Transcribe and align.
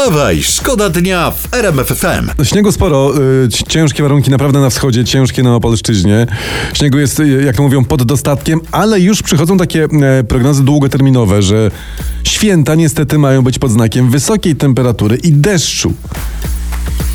Wstawaj, 0.00 0.42
szkoda 0.42 0.88
dnia 0.90 1.30
w 1.30 1.54
RMF 1.54 1.86
FM. 1.88 2.44
Śniegu 2.44 2.72
sporo, 2.72 3.12
y, 3.44 3.48
ci- 3.48 3.64
ciężkie 3.64 4.02
warunki 4.02 4.30
naprawdę 4.30 4.60
na 4.60 4.70
wschodzie, 4.70 5.04
ciężkie 5.04 5.42
na 5.42 5.54
Opolszczyźnie. 5.54 6.26
Śniegu 6.72 6.98
jest, 6.98 7.20
y, 7.20 7.42
jak 7.46 7.56
to 7.56 7.62
mówią, 7.62 7.84
pod 7.84 8.02
dostatkiem, 8.02 8.60
ale 8.72 9.00
już 9.00 9.22
przychodzą 9.22 9.56
takie 9.58 9.84
e, 9.84 10.24
prognozy 10.24 10.62
długoterminowe, 10.64 11.42
że 11.42 11.70
święta 12.24 12.74
niestety 12.74 13.18
mają 13.18 13.42
być 13.42 13.58
pod 13.58 13.70
znakiem 13.70 14.10
wysokiej 14.10 14.56
temperatury 14.56 15.16
i 15.16 15.32
deszczu. 15.32 15.92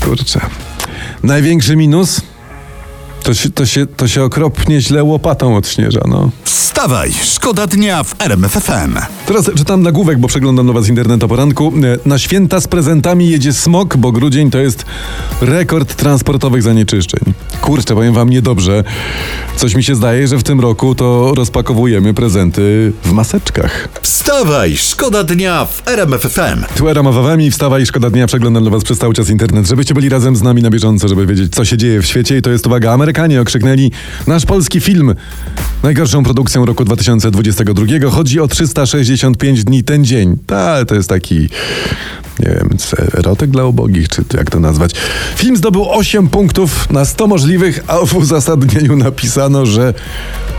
Kurczę. 0.00 0.40
Największy 1.22 1.76
minus? 1.76 2.20
To 3.22 3.34
się, 3.34 3.50
to, 3.50 3.66
się, 3.66 3.86
to 3.86 4.08
się 4.08 4.22
okropnie 4.22 4.80
źle 4.80 5.04
łopatą 5.04 5.56
odśnieża, 5.56 6.00
no. 6.08 6.30
Wstawaj, 6.44 7.12
szkoda 7.22 7.66
dnia 7.66 8.02
w 8.04 8.14
RMF 8.20 8.52
FM. 8.52 8.96
Teraz 9.26 9.50
czytam 9.56 9.82
nagłówek, 9.82 10.18
bo 10.18 10.28
przeglądam 10.28 10.66
na 10.66 10.72
was 10.72 10.88
internet 10.88 11.24
o 11.24 11.28
poranku. 11.28 11.72
E, 12.04 12.08
Na 12.08 12.18
święta 12.18 12.60
z 12.60 12.68
prezentami 12.68 13.30
jedzie 13.30 13.52
smok, 13.52 13.96
bo 13.96 14.12
grudzień 14.12 14.50
to 14.50 14.58
jest 14.58 14.84
rekord 15.40 15.94
transportowych 15.96 16.62
zanieczyszczeń. 16.62 17.20
Kurczę, 17.60 17.94
powiem 17.94 18.14
wam 18.14 18.30
niedobrze. 18.30 18.84
Coś 19.56 19.74
mi 19.74 19.82
się 19.84 19.94
zdaje, 19.94 20.28
że 20.28 20.38
w 20.38 20.42
tym 20.42 20.60
roku 20.60 20.94
to 20.94 21.32
rozpakowujemy 21.36 22.14
prezenty 22.14 22.92
w 23.04 23.12
maseczkach. 23.12 23.88
Wstawaj, 24.02 24.76
szkoda 24.76 25.24
dnia 25.24 25.64
w 25.64 25.88
RMF 25.88 26.22
FM. 26.22 26.64
Tu 26.76 26.88
era 26.88 27.02
Mawawami, 27.02 27.50
wstawa 27.50 27.78
i 27.78 27.86
szkoda 27.86 28.10
dnia, 28.10 28.26
przeglądam 28.26 28.62
dla 28.62 28.72
was 28.72 28.84
przez 28.84 28.98
cały 28.98 29.14
czas 29.14 29.28
internet, 29.28 29.66
żebyście 29.68 29.94
byli 29.94 30.08
razem 30.08 30.36
z 30.36 30.42
nami 30.42 30.62
na 30.62 30.70
bieżąco, 30.70 31.08
żeby 31.08 31.26
wiedzieć, 31.26 31.54
co 31.54 31.64
się 31.64 31.76
dzieje 31.76 32.02
w 32.02 32.06
świecie 32.06 32.38
i 32.38 32.42
to 32.42 32.50
jest, 32.50 32.66
uwaga, 32.66 32.92
Amerykanie 33.12 33.40
okrzyknęli 33.40 33.90
nasz 34.26 34.46
polski 34.46 34.80
film 34.80 35.14
najgorszą 35.82 36.24
produkcją 36.24 36.64
roku 36.64 36.84
2022. 36.84 38.10
Chodzi 38.10 38.40
o 38.40 38.48
365 38.48 39.64
dni 39.64 39.84
ten 39.84 40.04
dzień. 40.04 40.38
Ta, 40.46 40.84
to 40.84 40.94
jest 40.94 41.08
taki, 41.08 41.48
nie 42.38 42.46
wiem, 42.46 42.68
erotyk 43.18 43.50
dla 43.50 43.64
ubogich, 43.64 44.08
czy 44.08 44.24
jak 44.34 44.50
to 44.50 44.60
nazwać. 44.60 44.92
Film 45.36 45.56
zdobył 45.56 45.90
8 45.90 46.28
punktów 46.28 46.90
na 46.90 47.04
100 47.04 47.26
możliwych, 47.26 47.84
a 47.86 47.98
w 48.06 48.14
uzasadnieniu 48.14 48.96
napisano, 48.96 49.66
że 49.66 49.94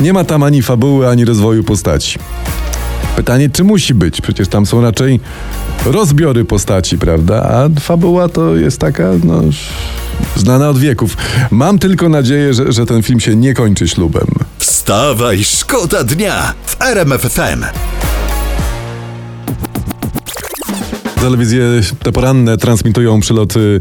nie 0.00 0.12
ma 0.12 0.24
tam 0.24 0.42
ani 0.42 0.62
fabuły, 0.62 1.08
ani 1.08 1.24
rozwoju 1.24 1.64
postaci. 1.64 2.18
Pytanie, 3.16 3.50
czy 3.50 3.64
musi 3.64 3.94
być? 3.94 4.20
Przecież 4.20 4.48
tam 4.48 4.66
są 4.66 4.80
raczej 4.80 5.20
rozbiory 5.86 6.44
postaci, 6.44 6.98
prawda? 6.98 7.42
A 7.42 7.80
fabuła 7.80 8.28
to 8.28 8.56
jest 8.56 8.78
taka, 8.78 9.10
no, 9.24 9.42
znana 10.36 10.68
od 10.68 10.78
wieków. 10.78 11.16
Mam 11.50 11.78
tylko 11.78 12.08
nadzieję, 12.08 12.54
że, 12.54 12.72
że 12.72 12.86
ten 12.86 13.02
film 13.02 13.20
się 13.20 13.36
nie 13.36 13.54
kończy 13.54 13.88
ślubem. 13.88 14.26
Wstawaj, 14.58 15.44
szkoda 15.44 16.04
dnia 16.04 16.54
w 16.66 16.82
RMF 16.82 17.26
Telewizje 21.20 21.62
te 22.02 22.12
poranne 22.12 22.56
transmitują 22.56 23.20
przyloty 23.20 23.80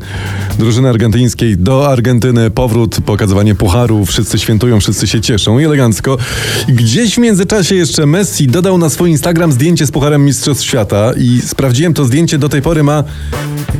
drużyny 0.60 0.90
argentyńskiej 0.90 1.58
do 1.58 1.92
Argentyny, 1.92 2.52
powrót, 2.52 2.98
pokazywanie 3.06 3.56
pucharu, 3.56 4.06
wszyscy 4.06 4.40
świętują, 4.40 4.80
wszyscy 4.80 5.08
się 5.08 5.22
cieszą. 5.22 5.60
I 5.60 5.66
elegancko. 5.66 6.18
Gdzieś 6.68 7.16
w 7.16 7.18
międzyczasie 7.18 7.76
jeszcze 7.76 8.06
Messi 8.06 8.48
dodał 8.48 8.78
na 8.78 8.90
swój 8.90 9.10
Instagram 9.10 9.52
zdjęcie 9.52 9.86
z 9.86 9.92
pucharem 9.92 10.26
Mistrzostw 10.26 10.66
Świata. 10.66 11.12
I 11.18 11.42
sprawdziłem 11.42 11.94
to 11.94 12.06
zdjęcie, 12.06 12.38
do 12.38 12.50
tej 12.50 12.62
pory 12.62 12.84
ma 12.84 13.04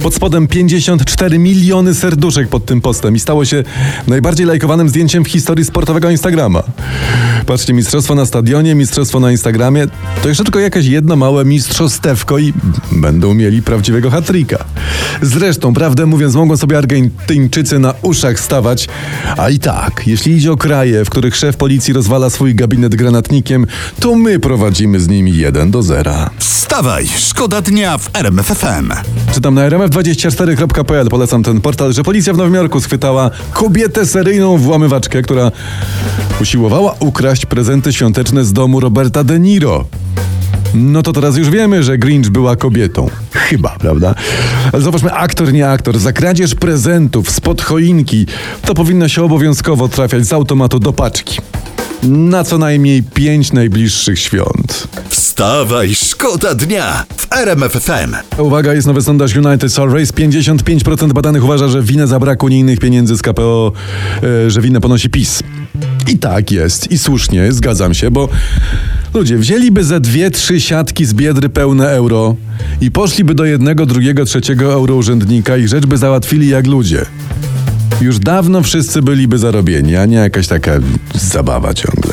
pod 0.02 0.16
spodem 0.16 0.48
54 0.48 1.40
miliony 1.40 1.96
serduszek 1.96 2.50
pod 2.50 2.66
tym 2.66 2.82
postem. 2.82 3.16
I 3.16 3.20
stało 3.20 3.46
się 3.46 3.64
najbardziej 4.08 4.46
lajkowanym 4.46 4.90
zdjęciem 4.90 5.24
w 5.24 5.28
historii 5.28 5.66
sportowego 5.66 6.10
Instagrama. 6.10 6.64
Patrzcie, 7.46 7.74
mistrzostwo 7.74 8.16
na 8.16 8.26
stadionie, 8.26 8.76
mistrzostwo 8.76 9.20
na 9.20 9.32
Instagramie, 9.32 9.88
to 10.24 10.30
jeszcze 10.30 10.44
tylko 10.44 10.60
jakieś 10.60 10.86
jedno 10.86 11.16
małe 11.16 11.46
mistrzostewko 11.46 12.38
i 12.38 12.54
będą 12.92 13.34
mieli 13.34 13.47
prawdziwego 13.62 14.10
hat-tricka. 14.10 14.66
Zresztą, 15.22 15.74
prawdę 15.74 16.06
mówiąc, 16.06 16.36
mogą 16.36 16.58
sobie 16.58 16.78
Argentyńczycy 16.78 17.80
na 17.80 17.94
uszach 18.02 18.40
stawać, 18.40 18.88
a 19.38 19.50
i 19.50 19.60
tak, 19.60 20.08
jeśli 20.08 20.38
idzie 20.38 20.52
o 20.52 20.58
kraje, 20.58 21.06
w 21.06 21.10
których 21.10 21.36
szef 21.36 21.58
policji 21.58 21.94
rozwala 21.94 22.30
swój 22.30 22.56
gabinet 22.56 22.96
granatnikiem, 22.96 23.68
to 24.00 24.16
my 24.16 24.40
prowadzimy 24.40 25.00
z 25.00 25.08
nimi 25.08 25.38
1 25.38 25.72
do 25.72 25.84
0. 25.84 26.30
Wstawaj, 26.38 27.08
szkoda 27.18 27.62
dnia 27.62 27.98
w 27.98 28.10
RMF 28.14 28.48
FM. 28.48 28.92
Czytam 29.34 29.54
na 29.54 29.70
rmf24.pl, 29.70 31.08
polecam 31.08 31.44
ten 31.44 31.62
portal, 31.62 31.94
że 31.94 32.04
policja 32.04 32.34
w 32.34 32.38
Nowym 32.38 32.54
Jorku 32.54 32.82
schwytała 32.82 33.32
kobietę 33.54 34.06
seryjną 34.06 34.58
włamywaczkę, 34.58 35.22
która 35.22 35.52
usiłowała 36.42 36.96
ukraść 37.00 37.46
prezenty 37.46 37.94
świąteczne 37.94 38.46
z 38.46 38.54
domu 38.54 38.80
Roberta 38.80 39.24
De 39.24 39.40
Niro. 39.40 39.86
No 40.78 41.04
to 41.04 41.14
teraz 41.14 41.38
już 41.38 41.50
wiemy, 41.50 41.84
że 41.84 41.98
Grinch 41.98 42.30
była 42.30 42.56
kobietą. 42.56 43.10
Chyba, 43.32 43.70
prawda? 43.80 44.16
Ale 44.74 44.82
zobaczmy, 44.82 45.14
aktor, 45.14 45.54
nie 45.54 45.70
aktor. 45.70 46.00
Za 46.00 46.14
kradzież 46.14 46.56
prezentów 46.56 47.32
spod 47.32 47.62
choinki 47.62 48.26
to 48.66 48.74
powinno 48.74 49.08
się 49.08 49.24
obowiązkowo 49.24 49.88
trafiać 49.88 50.26
z 50.26 50.34
automatu 50.34 50.80
do 50.80 50.94
paczki. 50.94 51.40
Na 52.04 52.44
co 52.44 52.58
najmniej 52.58 53.04
pięć 53.04 53.54
najbliższych 53.54 54.20
świąt. 54.20 54.88
Wstawaj, 55.10 55.96
szkoda 55.96 56.56
dnia 56.56 57.06
w 57.18 57.34
RMF 57.34 57.72
FM. 57.72 58.42
Uwaga, 58.42 58.74
jest 58.74 58.88
nowy 58.88 59.02
sondaż 59.02 59.36
United 59.36 59.78
Race. 59.78 60.14
55% 60.14 61.14
badanych 61.14 61.44
uważa, 61.44 61.68
że 61.68 61.82
winę 61.82 62.08
za 62.08 62.20
brak 62.20 62.44
unijnych 62.44 62.80
pieniędzy 62.80 63.18
z 63.18 63.22
KPO, 63.22 63.72
e, 64.24 64.50
że 64.52 64.62
winę 64.62 64.82
ponosi 64.82 65.10
PiS. 65.10 65.44
I 66.08 66.18
tak 66.18 66.52
jest, 66.52 66.92
i 66.92 66.98
słusznie, 66.98 67.52
zgadzam 67.52 67.94
się, 67.94 68.12
bo 68.12 68.30
ludzie 69.14 69.38
wzięliby 69.38 69.84
ze 69.84 70.00
dwie, 70.00 70.32
trzy 70.32 70.62
siatki 70.62 71.06
z 71.06 71.14
biedry 71.14 71.50
pełne 71.50 71.90
euro 71.90 72.36
i 72.82 72.92
poszliby 72.92 73.36
do 73.36 73.46
jednego, 73.46 73.86
drugiego, 73.86 74.26
trzeciego 74.26 74.74
eurourzędnika 74.74 75.58
i 75.58 75.68
rzecz 75.68 75.86
by 75.86 75.98
załatwili 75.98 76.48
jak 76.48 76.68
ludzie. 76.68 77.06
Już 78.02 78.20
dawno 78.20 78.62
wszyscy 78.62 79.02
byliby 79.02 79.38
zarobieni, 79.38 79.96
a 79.96 80.06
nie 80.06 80.18
jakaś 80.18 80.48
taka 80.48 80.72
zabawa 81.16 81.74
ciągle. 81.74 82.07